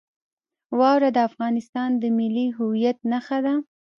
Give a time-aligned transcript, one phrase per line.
[0.79, 3.53] واوره د افغانستان د ملي هویت نښه ده.